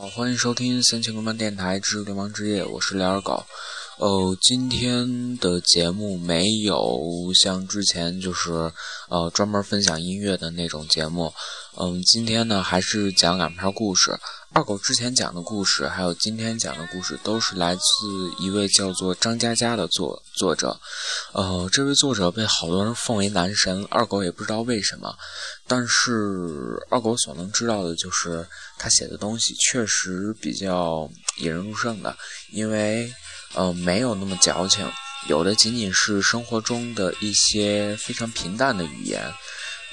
[0.00, 3.44] 好，欢迎收听三千公办电台之流氓之夜，我是廖二狗。
[3.98, 8.52] 哦，今天的节目没有像之前就是
[9.08, 11.34] 呃专门分享音乐的那种节目。
[11.76, 14.16] 嗯，今天呢还是讲两篇故事。
[14.52, 17.82] 二狗之前讲的故事，还有今天讲的故事，都是来自
[18.38, 20.78] 一位叫做张嘉佳的作作者。
[21.32, 25.12] 呃，这位作者被好多人奉为男神，二狗也不知道为什么。
[25.66, 28.46] 但是二狗所能知道的就是
[28.78, 32.16] 他写的东西确实比较引人入胜的，
[32.52, 33.12] 因为。
[33.54, 34.90] 呃，没有那么矫情，
[35.26, 39.32] 有的仅仅是生活中的一些非常平淡的语言。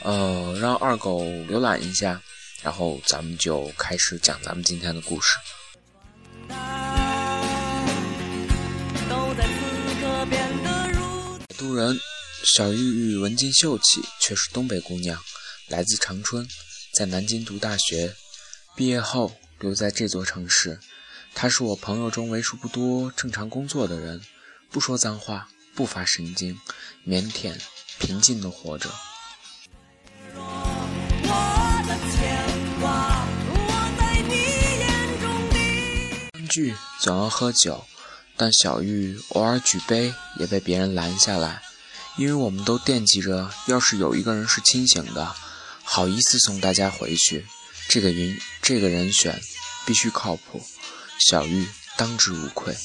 [0.04, 2.22] 呃，让二狗浏览一下，
[2.62, 5.36] 然后咱们就开始讲咱们今天的故事。
[11.48, 11.99] 摆渡人
[12.43, 15.20] 小玉玉文静秀气，却是东北姑娘，
[15.70, 16.48] 来自长春，
[16.93, 18.13] 在南京读大学，
[18.76, 20.80] 毕业后留在这座城市。
[21.38, 24.22] 他是我朋友中为数不多正常工作的人，
[24.72, 26.58] 不说脏话，不发神经，
[27.05, 27.54] 腼腆
[28.00, 28.90] 平静的活着。
[36.34, 37.86] 相聚总要喝酒，
[38.38, 41.62] 但小玉偶尔举杯也被别人拦下来，
[42.16, 45.36] 因为我们都惦记着，要是有一个人是清醒的，
[45.84, 47.46] 好意思送大家回去，
[47.90, 49.38] 这个云这个人选
[49.86, 50.66] 必须靠谱。
[51.20, 52.76] 小玉当之无愧。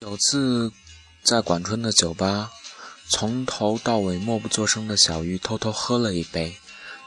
[0.00, 0.70] 有次
[1.24, 2.50] 在管春的酒吧，
[3.08, 6.54] 从头到尾默不作声的小玉偷偷喝了一杯，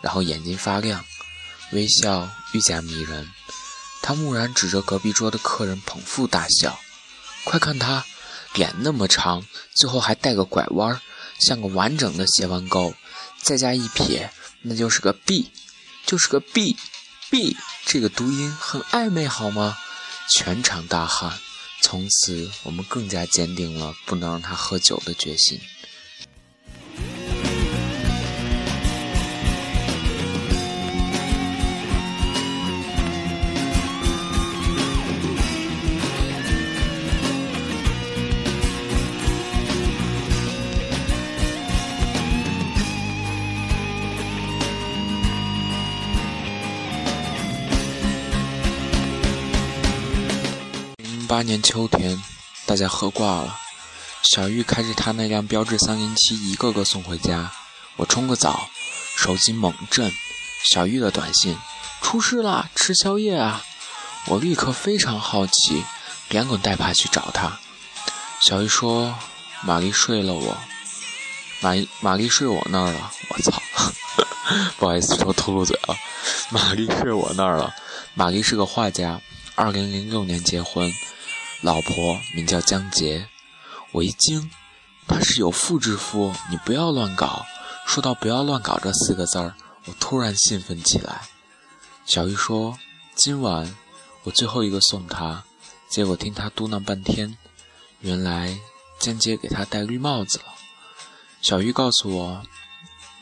[0.02, 1.06] 然后眼睛发亮。
[1.72, 3.30] 微笑愈加迷人，
[4.02, 6.80] 他蓦然指着隔壁桌的客人捧腹大笑
[7.44, 8.06] ：“快看他，
[8.54, 11.02] 脸那么长，最后还带个拐弯，
[11.38, 12.94] 像个完整的斜弯钩，
[13.42, 15.52] 再加一撇，那就是个 B，
[16.06, 19.78] 就是个 B，B 这个读音很暧昧，好吗？”
[20.32, 21.38] 全场大喊。
[21.82, 25.60] 从此，我们更加坚定了不能让他喝酒的决心。
[51.36, 52.24] 八年秋天，
[52.66, 53.60] 大家喝挂了。
[54.24, 57.52] 小玉开着他那辆标致三零七，一个个送回家。
[57.98, 58.70] 我冲个澡，
[59.18, 60.10] 手机猛震，
[60.64, 61.58] 小玉的短信：
[62.02, 63.62] 出事了，吃宵夜啊！
[64.28, 65.84] 我立刻非常好奇，
[66.30, 67.60] 连滚带爬去找他。
[68.40, 69.14] 小玉说
[69.62, 70.58] ：“玛丽睡了，我
[71.60, 73.62] 玛玛丽睡我那儿了。”我操，
[74.80, 75.98] 不好意思，说秃噜嘴了。
[76.50, 77.76] 玛丽睡我那儿了。
[78.14, 79.20] 玛丽是个画家，
[79.56, 80.90] 二零零六年结婚。
[81.62, 83.28] 老婆名叫江杰，
[83.92, 84.52] 我一惊，
[85.08, 87.46] 他是有妇之夫，你不要乱搞。
[87.88, 89.56] 说到“不要乱搞”这四个字儿，
[89.86, 91.22] 我突然兴奋起来。
[92.06, 92.78] 小玉说
[93.16, 93.76] ：“今晚
[94.24, 95.44] 我最后一个送他。”
[95.90, 97.38] 结果听他嘟囔半天，
[98.02, 98.60] 原来
[99.00, 100.46] 江杰给他戴绿帽子了。
[101.42, 102.44] 小玉告诉我，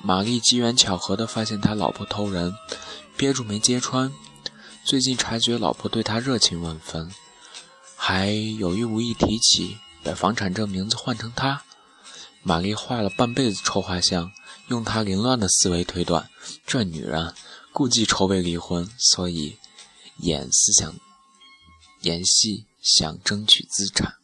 [0.02, 2.54] 玛丽机缘巧合地发现他老婆偷人，
[3.16, 4.12] 憋住没揭穿。
[4.86, 7.12] 最近察觉老婆对他热情万分。
[8.06, 8.28] 还
[8.60, 11.64] 有意无意提起把房产证名字换成他，
[12.42, 14.30] 玛丽画了半辈子臭画像，
[14.68, 16.30] 用她凌乱的思维推断，
[16.68, 17.34] 这女人
[17.72, 19.58] 估计筹备离婚，所以
[20.18, 20.94] 演思想
[22.02, 24.16] 演戏想争取资产。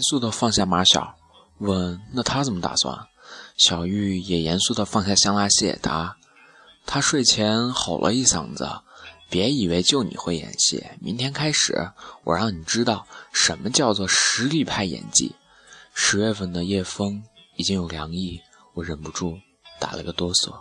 [0.00, 1.14] 严肃地放下马小，
[1.58, 2.98] 问：“那他怎么打算？”
[3.58, 6.16] 小玉也严肃地放下香辣蟹，答
[6.86, 8.66] ：“他睡前吼了一嗓子，
[9.28, 11.90] 别以为就你会演戏，明天开始，
[12.24, 15.36] 我让你知道什么叫做实力派演技。”
[15.92, 17.22] 十月份的夜风
[17.56, 18.40] 已经有凉意，
[18.72, 19.36] 我忍不住
[19.78, 20.54] 打了个哆嗦。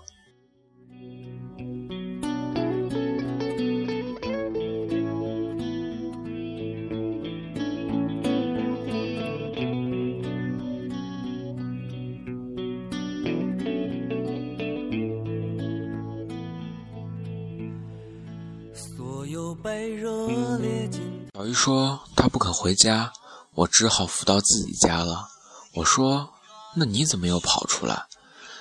[22.70, 23.12] 回家，
[23.56, 25.28] 我只好扶到自己家了。
[25.74, 26.30] 我说
[26.78, 28.06] ：“那你怎么又跑出来？”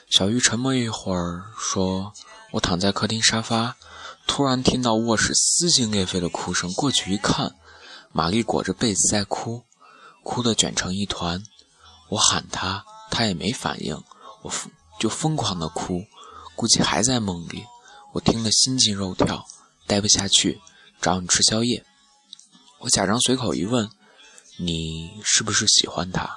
[0.08, 2.14] 小玉沉默一会儿，说
[2.52, 3.76] ：“我躺在客厅沙发，
[4.26, 7.54] 突然听到卧室撕心裂肺的哭声，过去一看，
[8.10, 9.64] 玛丽裹着被子在哭，
[10.22, 11.42] 哭得卷成一团。
[12.08, 14.02] 我喊她，她也没反应，
[14.40, 14.50] 我
[14.98, 16.02] 就疯狂的哭，
[16.56, 17.66] 估计还在梦里。
[18.14, 19.44] 我听得心惊肉跳，
[19.86, 20.62] 待不下去，
[20.98, 21.84] 找你吃宵夜。
[22.80, 23.90] 我假装随口一问
[24.58, 26.28] ：“你是不是喜欢他？”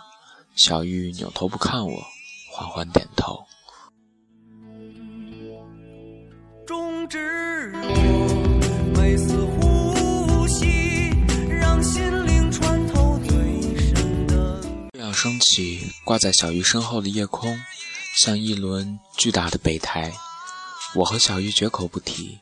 [0.56, 2.04] 小玉扭头不看我，
[2.52, 3.46] 缓缓点头。
[14.94, 17.60] 月亮升起，挂在小玉身后的夜空，
[18.18, 20.14] 像一轮巨大的北台。
[20.96, 22.40] 我和小玉绝口不提，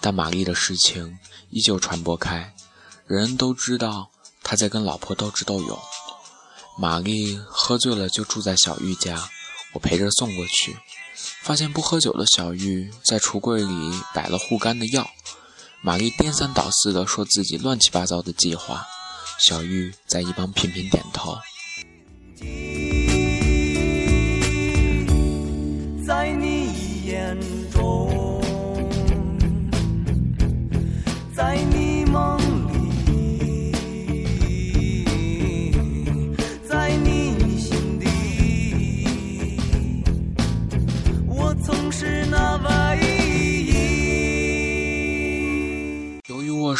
[0.00, 1.18] 但玛丽的事情
[1.50, 2.54] 依旧传播开，
[3.06, 4.10] 人人都知道
[4.42, 5.78] 他在跟老婆斗智斗勇。
[6.78, 9.28] 玛丽喝醉了，就住在小玉家，
[9.74, 10.76] 我陪着送过去。
[11.42, 15.08] 发现不喝酒的小玉在橱柜里摆了护肝的药，
[15.82, 18.86] 玛丽颠三倒四的说自己乱七八糟的计划，
[19.38, 21.36] 小玉在一旁频频点头。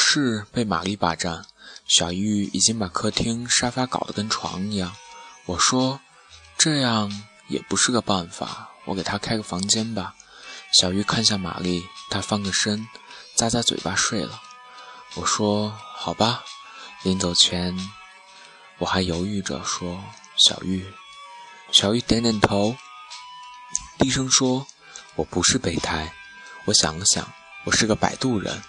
[0.04, 1.46] 室被玛丽霸占，
[1.86, 4.92] 小玉已经把客厅沙发搞得跟床一样。
[5.46, 6.00] 我说
[6.58, 7.10] ：“这样
[7.48, 10.14] 也不是个办法。”我给他开个房间吧。
[10.72, 12.86] 小玉看向玛丽，她翻个身，
[13.36, 14.42] 咂咂嘴巴睡了。
[15.14, 16.42] 我说：“好吧。”
[17.04, 17.76] 临走前，
[18.78, 20.02] 我还犹豫着说
[20.36, 20.84] ：“小玉。”
[21.70, 22.76] 小玉点点头，
[23.98, 24.66] 低声说
[25.14, 26.12] ：“我不是备胎。”
[26.66, 27.32] 我想了想，
[27.64, 28.62] 我是个摆渡人。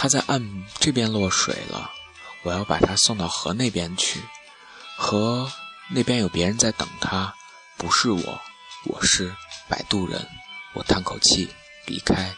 [0.00, 1.90] 他在岸这边落水了，
[2.44, 4.22] 我要把他送到河那边去。
[4.96, 5.50] 河
[5.90, 7.34] 那边有别人在等他，
[7.76, 8.40] 不是我。
[8.84, 9.34] 我是
[9.68, 10.24] 摆渡人，
[10.74, 11.50] 我叹口气
[11.84, 12.32] 离开。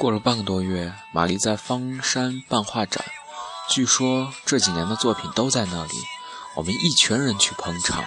[0.00, 3.04] 过了半个多月，玛丽在方山办画展，
[3.68, 5.92] 据说这几年的作品都在那里。
[6.56, 8.02] 我们一群人去捧场，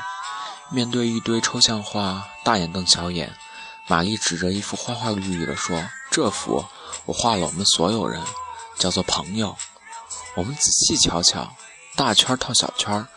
[0.71, 3.31] 面对一堆抽象画，大眼瞪小眼。
[3.85, 6.65] 玛丽指着一幅花花绿绿的说：“这幅
[7.05, 8.19] 我画了，我们所有人，
[8.79, 9.55] 叫做朋友。”
[10.33, 11.55] 我们仔细瞧瞧，
[11.95, 13.07] 大圈套小圈，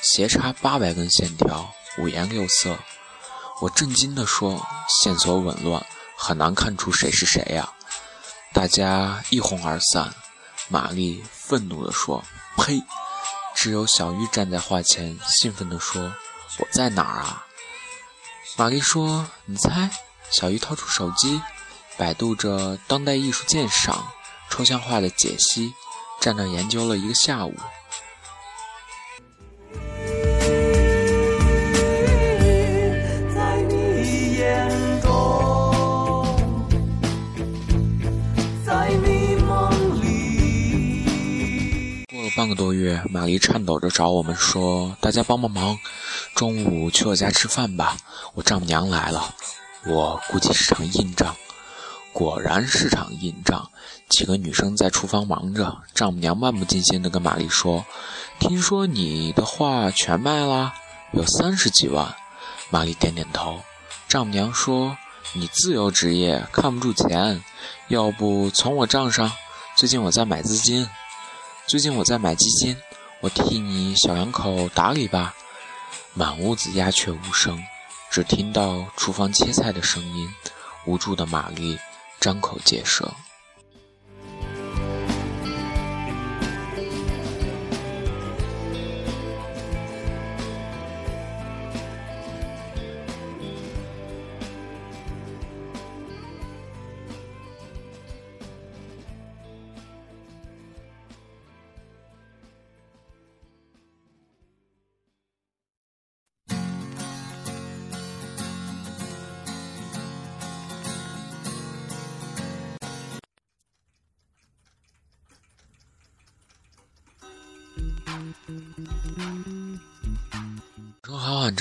[0.00, 2.78] 斜插八百根线条，五颜六色。
[3.60, 5.84] 我震惊地说：“线索紊乱，
[6.16, 7.70] 很难看出谁是谁呀。”
[8.54, 10.14] 大家一哄而散，
[10.68, 12.24] 玛丽愤怒地说
[12.56, 12.80] ：“呸！”
[13.54, 16.14] 只有小玉站在画前，兴奋地说
[16.60, 17.44] ：“我在哪儿啊？”
[18.56, 19.90] 玛丽说：“你猜。”
[20.30, 21.42] 小玉掏出手机，
[21.96, 24.08] 百度着当代艺术鉴赏、
[24.48, 25.74] 抽象画的解析，
[26.20, 27.54] 站那研究了一个下午。
[42.44, 45.78] 半个多月，玛丽颤抖着找我们说：“大家帮帮忙，
[46.34, 47.96] 中午去我家吃饭吧，
[48.34, 49.34] 我丈母娘来了。”
[49.88, 51.34] 我估计是场硬仗，
[52.12, 53.70] 果然是场硬仗。
[54.10, 57.86] 几个女生在厨房忙着，丈母娘漫不经心地跟玛丽说
[58.38, 60.74] ：“听说你的画全卖了，
[61.12, 62.14] 有三十几万。”
[62.68, 63.60] 玛丽点点头。
[64.06, 64.98] 丈母娘说
[65.32, 67.42] ：“你自由职业，看不住钱，
[67.88, 69.32] 要不从我账上？
[69.78, 70.86] 最近我在买资金。”
[71.66, 72.76] 最近我在买基金，
[73.20, 75.34] 我替你小两口打理吧。
[76.12, 77.58] 满屋子鸦雀无声，
[78.10, 80.28] 只听到厨房切菜的声音。
[80.84, 81.78] 无助的玛丽
[82.20, 83.10] 张口结舌。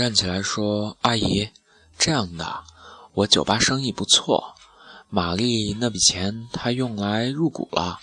[0.03, 1.49] 站起来说：“阿姨，
[1.97, 2.65] 这样的，
[3.13, 4.53] 我酒吧生意不错，
[5.07, 8.01] 玛丽那笔钱她用来入股了。”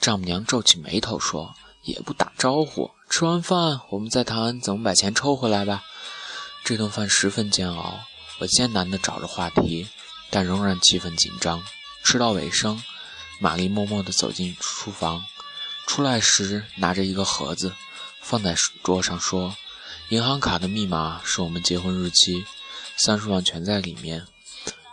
[0.00, 1.54] 丈母娘皱起眉头说
[1.86, 5.84] ：“也不打招呼，吃完饭我们再谈怎么把钱抽回来吧。”
[6.66, 8.00] 这顿饭十分煎熬，
[8.40, 9.86] 我艰难地找着话题，
[10.30, 11.62] 但仍然气氛紧张。
[12.02, 12.82] 吃到尾声，
[13.38, 15.24] 玛丽默默地走进厨房，
[15.86, 17.72] 出来时拿着一个盒子，
[18.20, 19.54] 放在桌上说
[20.10, 22.46] ：“银行卡的密码是我们结婚日期，
[22.96, 24.26] 三十万全在里面。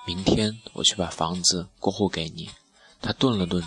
[0.05, 2.50] 明天我去把房子过户给你。”
[3.01, 3.63] 他顿了顿，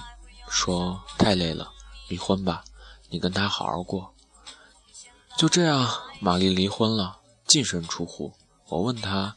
[0.50, 1.70] 说：“太累了，
[2.08, 2.64] 离婚吧，
[3.08, 4.14] 你跟他好好过。”
[5.38, 5.90] 就这样，
[6.20, 7.18] 玛丽离婚了。
[7.46, 8.34] 净身出户，
[8.66, 9.34] 我问他，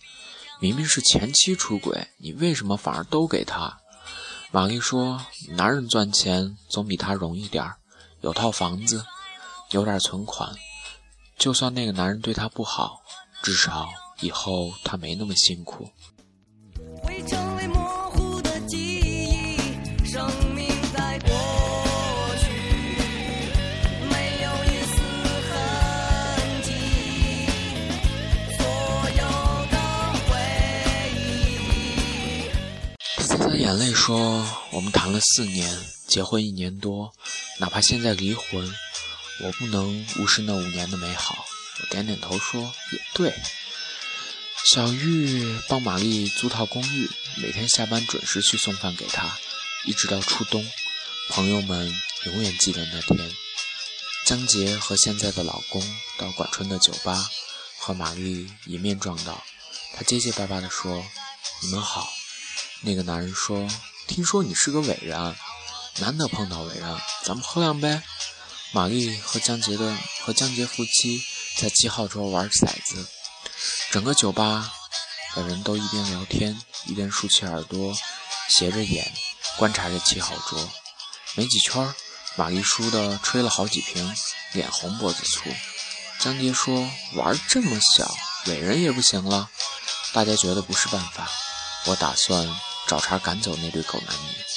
[0.60, 3.80] 明明是前妻出轨，你为什么反而都给他？
[4.51, 7.77] 玛丽说，男人赚钱总比他容易点儿，
[8.20, 9.06] 有套房子，
[9.70, 10.53] 有点存款，
[11.41, 13.01] 就算那个男人对她不好，
[13.41, 15.89] 至少以后她没那么辛苦。
[33.57, 35.67] 眼泪说：“我们谈了四年，
[36.07, 37.12] 结婚一年多，
[37.60, 38.69] 哪怕现在离婚，
[39.43, 41.45] 我不能无视那五年的美好。”
[41.81, 43.33] 我点点头说：“也对。”
[44.65, 49.36] 小玉帮玛丽租套公寓，每天下班准时去送饭给她，
[49.86, 50.63] 一直到初冬。
[51.29, 51.91] 朋友们
[52.25, 53.31] 永远记得那天，
[54.25, 55.81] 江杰和现在的老公
[56.19, 57.27] 到管春的酒吧，
[57.79, 59.43] 和玛丽迎面撞到，
[59.95, 61.03] 他结结巴巴地说
[61.63, 62.07] ：“你们好。”
[62.81, 63.67] 那个男人说
[64.07, 65.36] ：“听说你是个伟人，
[66.00, 68.00] 难得碰到伟人，咱们喝两杯。”
[68.72, 71.22] 玛丽和江杰的和江杰夫妻
[71.58, 73.08] 在七号桌玩骰子，
[73.92, 74.72] 整个酒吧
[75.36, 77.96] 的人都一边聊天一边竖起耳朵，
[78.50, 79.12] 斜着眼
[79.58, 80.70] 观察着七号桌。
[81.36, 81.94] 没几圈，
[82.36, 84.16] 玛丽输的吹了好几瓶，
[84.54, 85.50] 脸红脖子粗。
[86.20, 88.16] 江杰说：“玩这么小，
[88.48, 89.50] 伟人也不行了。”
[90.13, 91.30] 大家觉得不是办法，
[91.86, 92.48] 我打算。
[92.88, 94.50] 找茬赶走那对狗男女。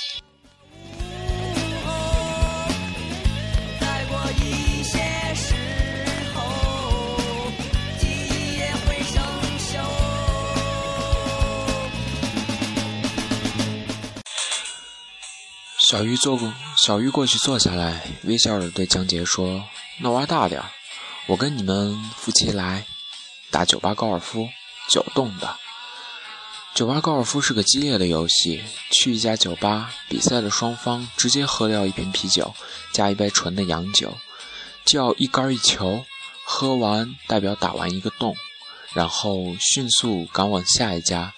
[15.86, 19.62] 小玉坐过，小玉过去坐下来，微笑着对江杰说
[20.00, 20.70] ：“那玩大点儿
[21.26, 22.86] 我跟你们夫妻来
[23.50, 24.48] 打酒吧高尔夫，
[24.88, 25.56] 九洞的。”
[26.74, 28.64] 酒吧高尔夫是个激烈的游戏。
[28.90, 32.54] 去一家酒吧，比赛的双方直接喝掉一瓶啤酒，
[32.90, 34.16] 加一杯纯的洋酒，
[34.86, 36.02] 就要一杆一球，
[36.46, 38.34] 喝完代表打完一个洞，
[38.94, 41.34] 然后迅速赶往下一家。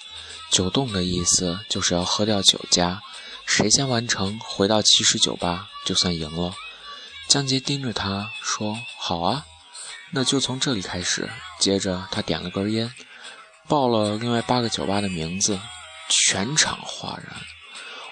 [0.52, 3.02] 九洞的意思就是要喝掉九家，
[3.46, 6.52] 谁先完成回到起始酒吧就算赢了。
[7.28, 9.46] 江杰盯着他说：“好啊，
[10.10, 12.92] 那就从这里开始。”接着他点了根烟。
[13.68, 15.58] 报了另外八个酒吧的名字，
[16.08, 17.36] 全场哗然。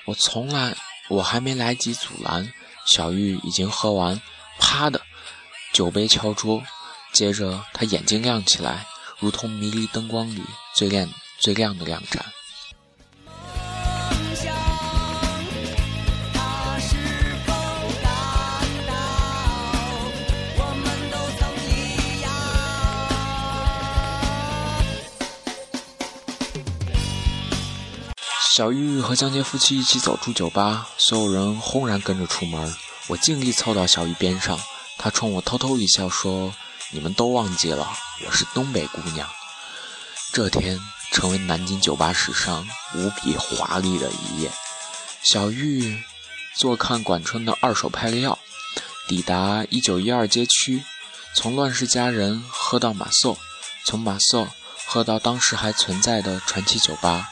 [0.04, 0.76] 我从来，
[1.08, 2.52] 我还没来及阻拦，
[2.86, 4.20] 小玉已经喝完，
[4.58, 5.00] 啪的，
[5.72, 6.62] 酒杯敲桌。
[7.12, 8.86] 接着他眼睛亮起来，
[9.20, 10.42] 如同迷离灯光里
[10.74, 12.24] 最亮、最亮的亮盏。
[28.56, 32.72] 小玉和江杰夫妻一起走出酒吧，所有人轰然跟着出门。
[33.08, 34.56] 我尽力凑到小玉边上，
[34.96, 36.54] 她冲我偷偷一笑，说
[36.94, 37.92] ：“你们都忘记了，
[38.24, 39.28] 我是东北姑娘。”
[40.32, 40.78] 这天
[41.10, 44.52] 成为南京酒吧史上无比华丽的一页。
[45.24, 46.00] 小玉
[46.56, 48.38] 坐看管春的二手派利奥，
[49.08, 50.84] 抵达一九一二街区，
[51.34, 53.36] 从乱世佳人喝到马瑟，
[53.84, 54.46] 从马瑟
[54.86, 57.28] 喝到当时还存在的传奇酒吧。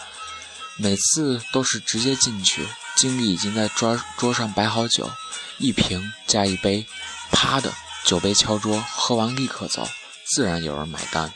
[0.77, 5.11] 每次都是直接进去，经理已经在桌桌上摆好酒，
[5.59, 6.87] 一瓶加一杯，
[7.31, 7.73] 啪的
[8.05, 9.89] 酒杯敲桌，喝完立刻走，
[10.35, 11.33] 自然有人买单。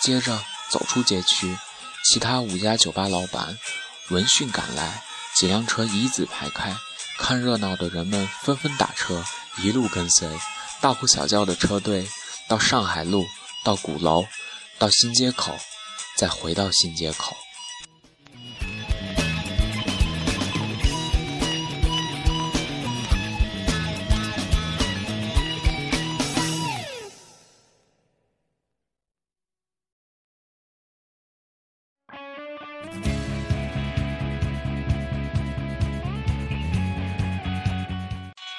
[0.00, 1.56] 接着走出街区，
[2.04, 3.58] 其他五家酒吧老板
[4.08, 5.02] 闻讯赶来，
[5.36, 6.74] 几辆车一字排开，
[7.18, 9.24] 看热闹的人们纷纷打车，
[9.58, 10.28] 一路跟随，
[10.80, 12.08] 大呼小叫的车队
[12.48, 13.26] 到上海路，
[13.64, 14.24] 到鼓楼，
[14.78, 15.56] 到新街口，
[16.16, 17.36] 再回到新街口。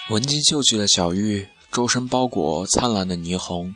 [0.09, 3.75] 文静秀气的小玉，周身包裹灿烂的霓虹，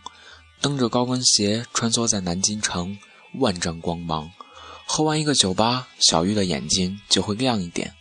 [0.59, 2.97] 蹬着高跟鞋穿梭在南京城，
[3.35, 4.31] 万丈光芒。
[4.87, 7.93] 喝完一个酒吧，小玉的眼睛就会亮一点。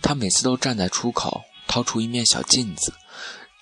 [0.00, 2.94] 她每次都站在出口，掏出一面小镜子，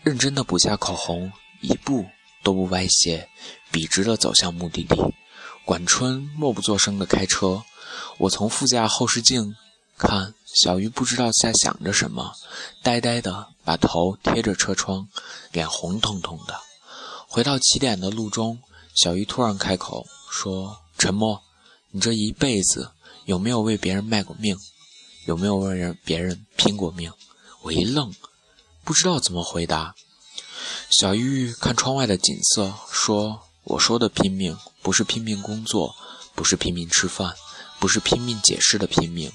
[0.04, 2.06] 认真的补下口红，一步
[2.44, 3.28] 都不歪斜，
[3.72, 4.96] 笔直的走向目的地。
[5.64, 7.64] 管春默不作声的开车，
[8.18, 9.56] 我从副驾后视镜
[9.96, 10.34] 看。
[10.62, 12.32] 小鱼不知道在想着什么，
[12.80, 15.08] 呆呆的把头贴着车窗，
[15.50, 16.54] 脸红彤彤的。
[17.26, 18.60] 回到起点的路中，
[18.94, 21.42] 小鱼突然开口说：“沉默，
[21.90, 22.92] 你这一辈子
[23.24, 24.56] 有没有为别人卖过命？
[25.26, 27.12] 有没有为人别人拼过命？”
[27.62, 28.14] 我一愣，
[28.84, 29.96] 不知道怎么回答。
[30.88, 35.96] 小玉看窗外的景色，说：“我说的拼命，不是拼命工作，
[36.36, 37.34] 不是拼命吃饭，
[37.80, 39.32] 不是拼命解释的拼命。”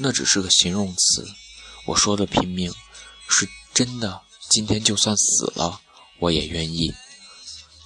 [0.00, 1.26] 那只是个形容词，
[1.86, 2.72] 我说的拼命，
[3.28, 4.22] 是真的。
[4.48, 5.80] 今天就算死了，
[6.20, 6.94] 我也愿意。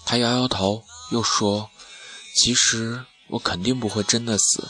[0.05, 1.71] 他摇摇头，又说
[2.37, 4.69] ：“其实我肯定不会真的死，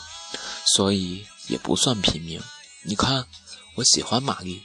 [0.75, 2.41] 所以也不算拼命。
[2.83, 3.27] 你看，
[3.75, 4.63] 我喜欢玛丽，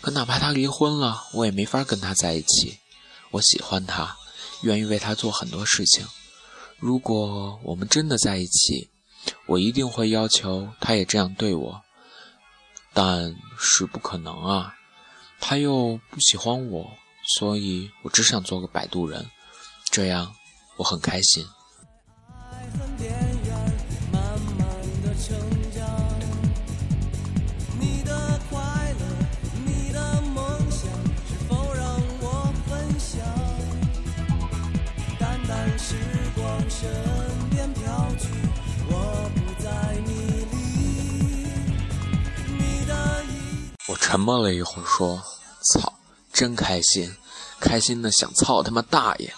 [0.00, 2.78] 可哪怕她离婚了，我也没法跟她在一起。
[3.30, 4.16] 我喜欢她，
[4.62, 6.06] 愿意为她做很多事情。
[6.78, 8.90] 如果我们真的在一起，
[9.46, 11.82] 我一定会要求她也这样对我。”
[13.00, 14.74] 但是不可能啊，
[15.38, 16.90] 他又不喜欢我，
[17.36, 19.30] 所以我只想做个摆渡人，
[19.88, 20.34] 这样
[20.76, 21.46] 我很开心。
[44.10, 45.22] 沉默了一会儿，说
[45.70, 45.92] ：“操，
[46.32, 47.14] 真开心，
[47.60, 49.34] 开心的想操他妈大爷！”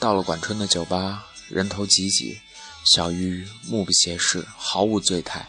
[0.00, 2.40] 到了管春的酒吧，人头挤挤，
[2.86, 5.46] 小玉目不斜视，毫无醉态，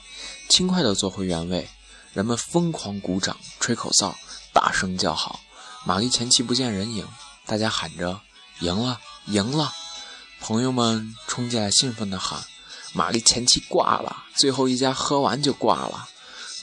[0.49, 1.69] 轻快地坐回原位。
[2.11, 4.13] 人们疯狂鼓掌、吹口哨、
[4.51, 5.39] 大声叫好。
[5.85, 7.07] 玛丽前妻不见人影，
[7.45, 8.19] 大家喊着
[8.59, 9.71] ：“赢了，赢了！”
[10.41, 12.43] 朋友们冲进来，兴奋地喊
[12.91, 16.09] ：“玛丽前妻挂了，最后一家喝完就挂了。”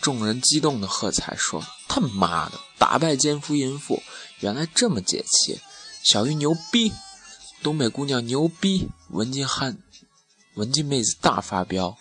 [0.03, 1.65] 众人激动的喝彩，说
[1.97, 4.03] ：“他妈的，打败奸夫淫妇，
[4.41, 5.59] 原来这么解气！
[6.03, 6.93] 小玉牛逼，
[7.63, 9.79] 东北姑娘牛逼，文静汉，
[10.57, 11.97] 文静妹子大发飙，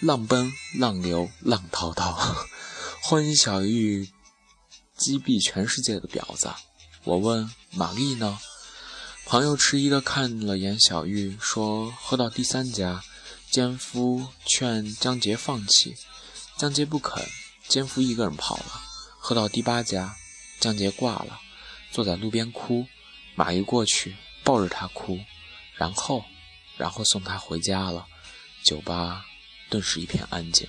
[0.00, 2.18] 浪奔浪流浪滔滔，
[3.04, 4.08] 欢迎小玉
[4.96, 6.50] 击毙全世界的婊子。”
[7.04, 8.38] 我问玛丽呢？
[9.26, 13.04] 朋友迟疑的看了眼小玉，说：“喝到第三家，
[13.50, 15.94] 奸夫劝江杰放弃。”
[16.56, 17.22] 江杰不肯，
[17.68, 18.85] 奸夫一个人跑了。
[19.28, 20.14] 喝到第八家，
[20.60, 21.40] 江杰挂了，
[21.90, 22.86] 坐在路边哭。
[23.34, 25.18] 马玉过去抱着他哭，
[25.74, 26.24] 然后，
[26.76, 28.06] 然后送他回家了。
[28.62, 29.24] 酒吧
[29.68, 30.68] 顿时一片安静。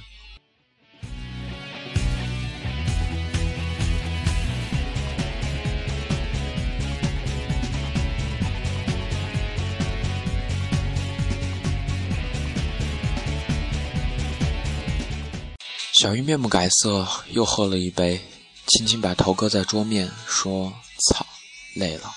[15.93, 18.19] 小玉面不改色，又喝了一杯，
[18.67, 20.73] 轻轻把头搁在桌面，说
[21.09, 21.25] ：“操，
[21.73, 22.13] 累了。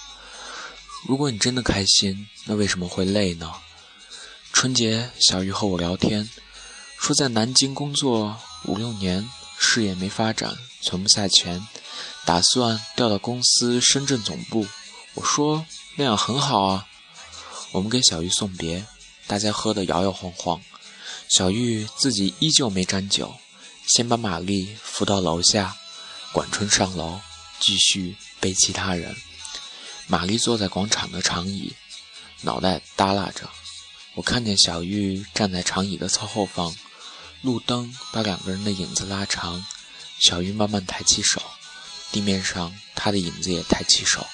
[1.07, 3.53] 如果你真的开心，那为什么会累呢？”
[4.53, 6.29] 春节，小玉和我聊天，
[6.99, 11.67] 说在南京工作五六年，事业没发展，存不下钱，
[12.25, 14.67] 打算调到公司深圳总部。
[15.15, 15.65] 我说
[15.97, 16.89] ：“那样很好啊。”
[17.73, 18.85] 我们给小玉送别，
[19.29, 20.61] 大家喝得摇摇晃晃，
[21.29, 23.37] 小玉自己依旧没沾酒。
[23.87, 25.77] 先把玛丽扶到楼下，
[26.33, 27.21] 管春上楼，
[27.59, 29.17] 继续背其他人。
[30.07, 31.75] 玛丽坐在广场的长椅，
[32.43, 33.49] 脑袋耷拉着。
[34.15, 36.75] 我看见小玉站在长椅的侧后方，
[37.43, 39.65] 路灯把两个人的影子拉长。
[40.19, 41.43] 小玉慢慢抬起手，
[42.13, 44.27] 地面上她的影子也抬起手，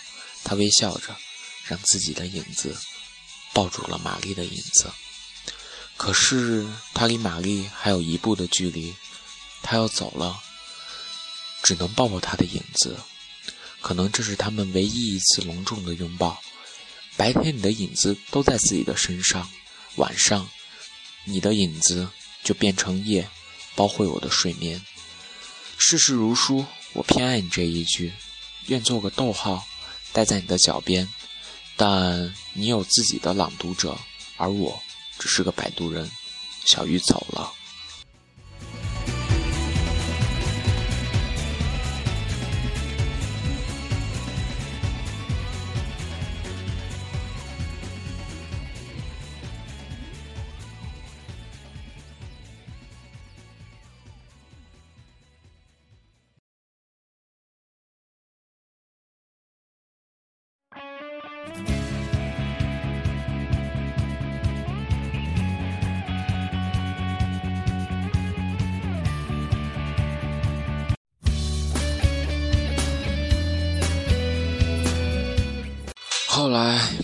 [0.45, 1.17] 她微笑着，
[1.67, 2.77] 让自己的影子
[3.53, 4.91] 抱住了玛丽的影子。
[5.97, 8.95] 可是她离玛丽还有一步的距离。
[9.63, 10.41] 他要走了，
[11.67, 12.97] 只能抱抱他的影子。
[13.81, 16.41] 可能这是他们唯一一次隆重的拥抱。
[17.17, 19.51] 白天你的影子都在自己的身上，
[19.97, 20.49] 晚上
[21.25, 22.09] 你的影子
[22.45, 23.29] 就变成夜，
[23.75, 24.81] 包会我的睡眠。
[25.77, 28.13] 世事如书，我偏爱你这一句，
[28.67, 29.67] 愿做个逗号，
[30.13, 31.09] 待在你的脚边。
[31.77, 33.99] 但你有自己的朗读者，
[34.37, 34.81] 而我
[35.19, 36.09] 只是个摆渡人。
[36.65, 37.53] 小鱼走了。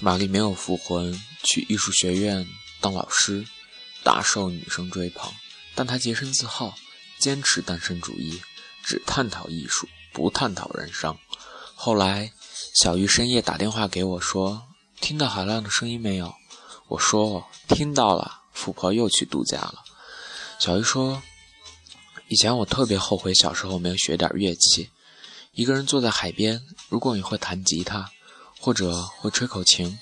[0.04, 2.44] 玛丽没有复婚，去艺术学院
[2.80, 3.46] 当老师，
[4.02, 5.32] 大受女生追捧。
[5.76, 6.74] 但她洁身自好，
[7.20, 8.42] 坚持单身主义，
[8.82, 11.16] 只探讨艺术，不探讨人生。
[11.76, 12.32] 后来，
[12.74, 14.66] 小玉深夜打电话给我说
[15.00, 16.34] ：“听到海浪的声音没有？”
[16.88, 19.84] 我说：“听到了。”富婆又去度假了。
[20.58, 21.22] 小玉说
[22.26, 24.90] ：“以前我特别后悔小时候没有学点乐器。
[25.52, 28.10] 一个人坐在海边，如果你会弹吉他，
[28.62, 29.98] 或者会吹口琴，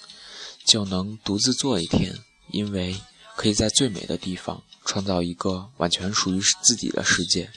[0.66, 2.14] 就能独自坐一天，
[2.51, 2.94] 因为
[3.35, 7.51] 可以在最美的地方创造一个完全属于自己的世界。”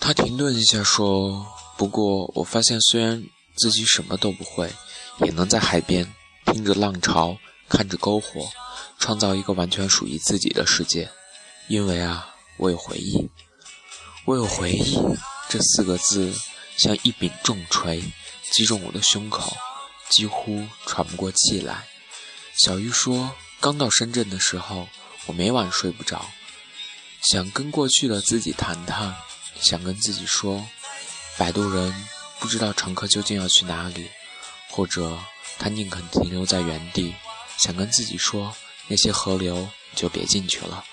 [0.00, 3.22] 他停顿一下说：“不过我发现，虽然
[3.56, 4.72] 自己什么都不会，
[5.20, 6.10] 也能在海边
[6.46, 7.36] 听着浪潮，
[7.68, 8.48] 看着篝火，
[8.98, 11.10] 创造一个完全属于自己的世界。
[11.68, 13.28] 因为啊，我有回忆，
[14.24, 14.98] 我有回忆。”
[15.48, 16.34] 这四个字
[16.76, 18.02] 像一柄重锤，
[18.50, 19.56] 击中我的胸口，
[20.08, 21.86] 几乎喘不过气来。
[22.56, 24.88] 小玉说：“刚到深圳的时候，
[25.26, 26.24] 我每晚睡不着，
[27.30, 29.14] 想跟过去的自己谈谈。”
[29.60, 30.66] 想跟自己说，
[31.36, 31.94] 摆渡人
[32.40, 34.08] 不知道乘客究竟要去哪里，
[34.70, 35.16] 或者
[35.58, 37.14] 他宁肯停留在原地。
[37.58, 38.56] 想跟自己说，
[38.88, 40.84] 那些河流就别进去了，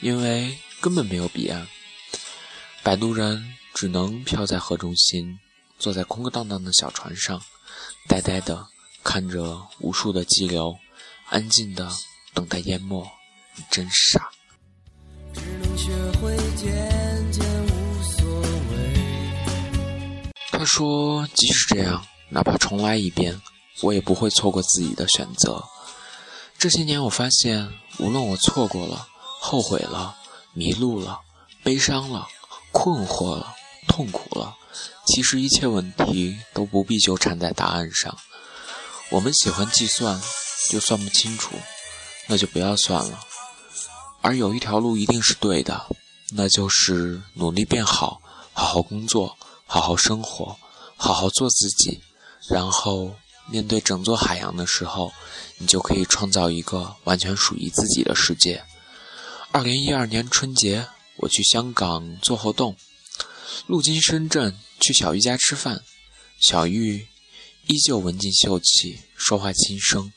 [0.00, 1.66] 因为根本没有彼岸。
[2.82, 5.38] 摆渡人只能漂在河中心，
[5.78, 7.40] 坐在空荡荡的小船上，
[8.08, 8.66] 呆呆地
[9.04, 10.76] 看着无数的激流，
[11.28, 11.90] 安静地
[12.32, 13.06] 等待淹没。
[13.56, 14.30] 你真傻。
[15.34, 16.36] 只能学会
[20.52, 23.40] 他说：“即使这样，哪怕重来一遍，
[23.82, 25.64] 我也不会错过自己的选择。
[26.58, 29.08] 这些年，我发现，无论我错过了、
[29.40, 30.16] 后悔了、
[30.52, 31.20] 迷路了、
[31.62, 32.28] 悲伤了、
[32.72, 33.54] 困惑了、
[33.86, 34.56] 痛苦了，
[35.06, 38.16] 其实一切问题都不必纠缠在答案上。
[39.10, 40.20] 我们喜欢计算，
[40.70, 41.54] 就算不清楚，
[42.26, 43.20] 那就不要算了。
[44.22, 45.86] 而有一条路一定是对的，
[46.32, 48.20] 那就是努力变好，
[48.52, 49.36] 好好工作。”
[49.72, 50.58] 好好生活，
[50.96, 52.02] 好好做自己，
[52.48, 53.14] 然后
[53.46, 55.12] 面对整座海洋的时候，
[55.58, 58.64] 你就可以创造一个完全属于自己的世界。
[59.52, 60.84] 二零一二年春节，
[61.22, 62.74] 我去香港做活动，
[63.66, 65.82] 路经深圳，去小玉家吃饭。
[66.38, 67.06] 小玉
[67.66, 70.10] 依旧文静秀气，说话轻声，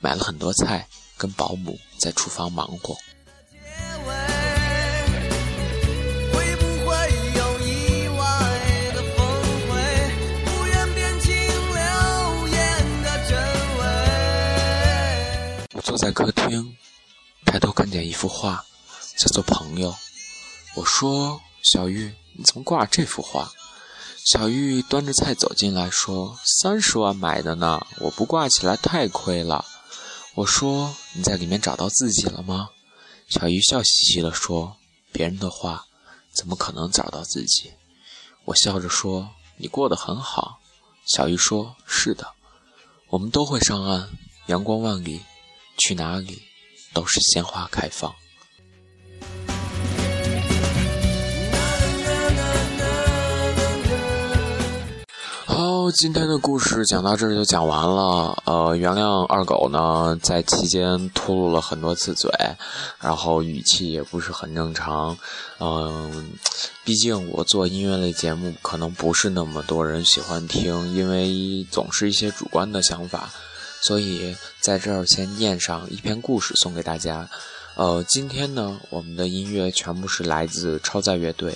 [0.00, 2.94] 买了很多菜，跟保姆在厨房忙活。
[15.72, 16.76] 我坐在客厅，
[17.46, 18.62] 抬头看见一幅画，
[19.16, 19.90] 叫做《朋友》。
[20.76, 23.50] 我说：“小玉，你怎么挂这幅画？”
[24.24, 29.64] 小玉端着菜走进来，说：“三十万买的呢，我不挂起来太亏了。”
[30.36, 32.68] 我说：“你在里面找到自己了吗？”
[33.28, 34.76] 小玉笑嘻嘻地说
[35.12, 35.84] ：“别人的画，
[36.32, 37.72] 怎么可能找到自己？”
[38.46, 40.60] 我笑着说：“你过得很好。”
[41.06, 42.26] 小玉说：“是的，
[43.08, 44.08] 我们都会上岸，
[44.46, 45.22] 阳光万里。”
[45.78, 46.42] 去哪里，
[46.92, 48.14] 都是鲜花开放。
[55.62, 58.34] 好，今天的故事讲到这儿就讲完了。
[58.46, 62.30] 呃，原谅二狗呢，在期间吐露了很多次嘴，
[62.98, 65.14] 然后语气也不是很正常。
[65.58, 66.32] 嗯，
[66.82, 73.28] 毕竟我做音乐类节目，可能不是那么多人喜欢听，因为总是一些主观的想法。
[73.82, 77.28] 所以在这儿先念上一篇故事送给大家。
[77.74, 81.54] 呃，今天呢，我们的音乐全部是来自超载乐队。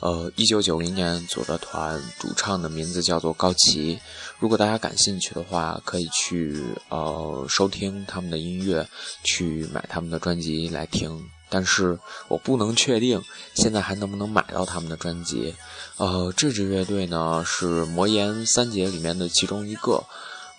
[0.00, 3.98] 呃，一九九零年组的团，主唱的名字叫做高旗。
[4.38, 8.86] 如果大家感兴趣的话，可以去呃收听他们的音乐，
[9.24, 11.28] 去买他们的专辑来听。
[11.48, 13.22] 但是我不能确定
[13.54, 15.54] 现在还能不能买到他们的专辑。
[15.96, 20.04] 呃，这支乐队呢是魔岩三杰里面的其中一个。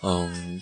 [0.02, 0.62] 嗯。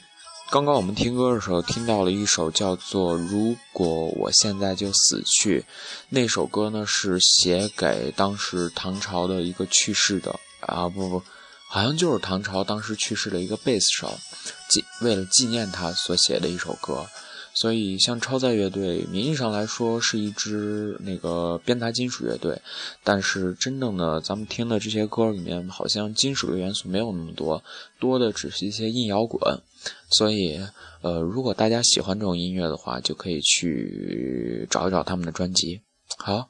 [0.56, 5.60] 刚刚我们听歌的时候，听到了一首叫做《如果我现在就死去》，
[6.08, 11.22] 那首歌呢是写给当时唐朝的一个去世的啊不不，
[11.68, 14.18] 好像就是唐朝当时去世的一个贝斯手，
[14.70, 17.06] 纪为了纪念他所写的一首歌。
[17.54, 22.62] 所以，像超载乐队，名义上来说是一支那个编台金属乐队，
[23.02, 27.62] 但是真正的咱们听的这些歌里面，好像金属的元素没有那么多，
[28.00, 29.62] 多的只是一些硬摇滚。
[30.10, 30.60] 所以，
[31.02, 35.82] 呃，如果大家喜欢这种音乐的话，就可以去找一找他们的专辑。
[36.18, 36.50] 好，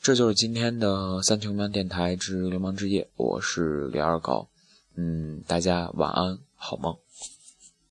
[0.00, 4.48] 这就是今天的三球门电台之流氓之夜，我是李二高。
[4.96, 6.96] 嗯，大家晚安，好梦。